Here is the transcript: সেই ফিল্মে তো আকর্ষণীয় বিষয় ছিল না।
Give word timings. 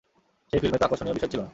সেই 0.53 0.59
ফিল্মে 0.61 0.77
তো 0.77 0.85
আকর্ষণীয় 0.85 1.15
বিষয় 1.17 1.29
ছিল 1.29 1.41
না। 1.41 1.49